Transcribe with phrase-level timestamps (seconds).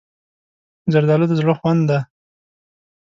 [0.93, 1.99] زردالو د زړه خوند دی.